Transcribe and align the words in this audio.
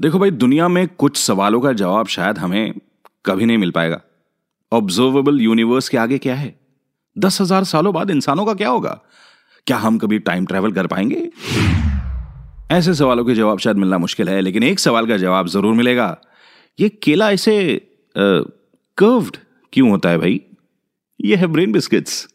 देखो 0.00 0.18
भाई, 0.18 0.30
दुनिया 0.30 0.66
में 0.68 0.86
कुछ 0.88 1.16
सवालों 1.16 1.60
का 1.60 1.72
जवाब 1.72 2.06
शायद 2.06 2.38
हमें 2.38 2.74
कभी 3.26 3.46
नहीं 3.46 3.58
मिल 3.58 3.70
पाएगा। 3.70 4.00
ऑब्जर्वेबल 4.72 5.40
यूनिवर्स 5.40 5.88
के 5.88 5.98
आगे 5.98 6.18
क्या 6.18 6.34
है? 6.34 6.54
दस 7.16 7.40
हज़ार 7.40 7.64
सालों 7.64 7.92
बाद 7.94 8.10
इंसानों 8.10 8.46
का 8.46 8.54
क्या 8.54 8.68
होगा? 8.68 8.98
क्या 9.66 9.76
हम 9.76 9.98
कभी 9.98 10.18
टाइम 10.18 10.46
ट्रेवल 10.46 10.72
कर 10.72 10.86
पाएँगे? 10.86 11.30
ऐसे 12.70 12.94
सवालों 12.94 13.24
के 13.24 13.34
जवाब 13.34 13.58
शायद 13.58 13.76
मिलना 13.76 13.98
मुश्किल 13.98 14.28
है, 14.28 14.40
लेकिन 14.40 14.62
एक 14.62 14.78
सवाल 14.78 15.06
का 15.06 15.16
जवाब 15.16 15.48
ज़रूर 15.48 15.74
मिलेगा। 15.74 16.16
ये 16.78 16.88
केला 16.88 17.30
ऐसे 17.30 17.80
कर्व्ड 18.16 19.36
क्यों 19.72 19.90
होता 19.90 20.08
है 20.08 20.18
भाई? 20.18 20.40
ये 21.20 21.36
है 21.36 21.46
ब्रेन 21.46 21.72
बिस्किट्स 21.72 22.26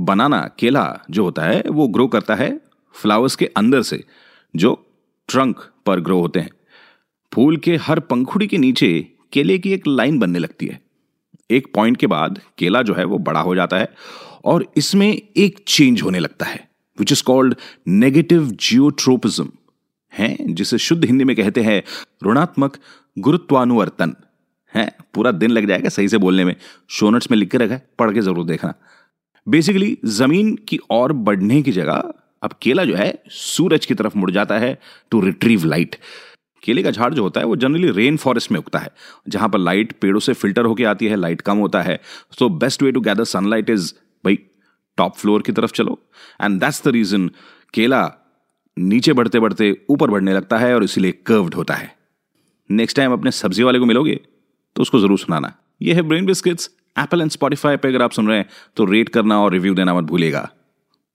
बनाना 0.00 0.48
केला 0.58 1.04
जो 1.10 1.24
होता 1.24 1.42
है, 1.42 1.62
वो 1.68 1.88
ग्रो 1.88 2.06
करता 2.08 2.34
है 2.34 2.67
फ्लावर्स 2.98 3.36
के 3.36 3.46
अंदर 3.46 3.82
से, 3.82 4.02
जो 4.54 4.74
ट्रंक 5.28 5.60
पर 5.86 6.00
ग्रो 6.00 6.20
होते 6.20 6.40
हैं। 6.40 6.50
फूल 7.32 7.56
के 7.56 7.76
हर 7.76 8.00
पंखुड़ी 8.00 8.46
के 8.46 8.58
नीचे 8.58 8.90
केले 9.32 9.58
की 9.58 9.72
एक 9.72 9.86
लाइन 9.86 10.18
बनने 10.18 10.38
लगती 10.38 10.66
है। 10.66 10.80
एक 11.50 11.66
पॉइंट 11.74 11.96
के 11.96 12.06
बाद 12.06 12.40
केला 12.58 12.82
जो 12.82 12.94
है 12.94 13.04
वो 13.04 13.18
बड़ा 13.18 13.40
हो 13.40 13.54
जाता 13.54 13.78
है 13.78 13.88
और 14.44 14.64
इसमें 14.76 15.08
एक 15.08 15.58
चेंज 15.66 16.02
होने 16.02 16.18
लगता 16.18 16.46
है 16.46 16.68
which 16.98 17.12
is 17.12 17.22
called 17.22 17.54
negative 17.88 18.50
geotropism 18.50 19.50
है, 20.12 20.36
जिसे 20.40 20.78
शुद्ध 20.78 21.04
हिंदी 21.04 21.24
में 21.24 21.34
कहते 21.36 21.62
हैं 21.62 21.82
ऋणात्मक 22.26 22.76
गुरुत्वानुवर्तन। 23.18 24.14
है, 24.72 24.90
पूरा 25.14 25.30
दिन 25.32 25.50
लग 25.50 25.66
जाएगा 25.66 25.88
सही 25.88 26.08
से 26.08 26.18
बोलने 26.18 26.44
में। 26.44 26.54
शोनट्स 26.88 27.30
में 27.30 27.38
लिख 27.38 27.50
के 27.50 27.58
रखा 27.58 27.74
है, 27.74 27.86
पढ़ 27.98 28.12
के 28.14 28.20
ज़रूर 28.20 28.46
देखना। 28.46 28.74
बेसिकली 29.46 29.98
ज़मीन 30.04 30.54
की 30.68 30.78
ओर 30.90 31.12
बढ़ने 31.12 31.62
की 31.62 31.72
जगह 31.72 32.12
अब 32.42 32.52
केला 32.62 32.84
जो 32.84 32.94
है, 32.94 33.12
सूरज 33.28 33.86
की 33.86 33.94
तरफ़ 33.94 34.18
मुड़ 34.18 34.30
जाता 34.30 34.58
है 34.58 34.78
टू 35.10 35.20
रिट्रीव 35.20 35.64
लाइट 35.64 35.96
केले 36.62 36.82
का 36.82 36.90
झाड़ 36.90 37.12
जो 37.14 37.22
होता 37.22 37.40
है, 37.40 37.46
वो 37.46 37.56
जनरली 37.56 37.90
रेन 37.92 38.16
फॉरेस्ट 38.16 38.50
में 38.52 38.58
उगता 38.58 38.78
है, 38.78 38.90
जहाँ 39.28 39.48
पर 39.48 39.58
लाइट 39.58 39.92
पेड़ों 40.00 40.20
से 40.20 40.32
फ़िल्टर 40.34 40.64
होकर 40.64 40.86
आती 40.86 41.06
है 41.06 41.16
लाइट 41.16 41.40
कम 41.40 41.58
होता 41.58 41.82
है. 41.82 41.98
So 42.38 42.48
best 42.48 42.82
way 42.82 42.92
to 42.92 43.00
gather 43.00 43.24
sunlight 43.26 43.70
is 43.70 43.92
भाई 44.24 44.38
टॉप 44.98 45.16
फ्लोर 45.16 45.42
की 45.42 45.52
तरफ़ 45.52 45.72
चलो. 45.72 45.98
एंड 46.42 46.60
दैट्स 46.60 46.84
द 46.84 46.88
रीजन 46.88 47.28
केला 47.74 48.10
नीचे 48.76 49.12
बढ़ते 49.12 49.40
बढ़ते 49.40 49.76
ऊपर 49.90 50.10
बढ़ने 50.10 50.32
लगता 50.32 50.58
है 50.58 50.74
और 50.74 50.84
इसीलिए 50.84 51.12
कर्व्ड 51.26 51.54
होता 51.54 51.74
है. 51.74 51.94
नेक्स्ट 52.70 52.96
टाइम 52.96 53.12
अपने 53.12 53.30
सब्ज़ी 53.32 53.62
वाले 53.62 53.78
को 53.78 53.86
मिलोगे 53.86 54.20
तो 54.76 54.82
उसको 54.82 54.98
ज़रूर 54.98 55.18
सुनाना. 55.18 55.52
ये 55.82 55.94
है 55.94 56.02
Brain 56.02 56.26
Biscuits 56.26 56.70
Apple 56.96 57.20
and 57.20 57.30
Spotify 57.30 57.76
पे 57.76 57.88
अगर 57.88 58.02
आप 58.02 58.12
सुन 58.12 58.28
रहे 58.28 58.36
हैं 58.38 58.48
तो 58.76 58.84
रेट 58.84 59.08
करना 59.08 59.38
और 59.40 59.52
रिव्यू 59.52 59.74
देना 59.74 59.94
मत 59.94 60.04
भूलेगा 60.04 60.48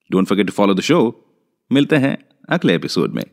don't 0.09 0.28
forget 0.28 0.47
to 0.47 0.53
follow 0.53 0.73
the 0.73 0.81
show 0.81 1.00
मिलते 1.73 1.95
हैं 1.95 2.17
अगले 2.49 2.75
एपिसोड 2.75 3.13
में। 3.13 3.23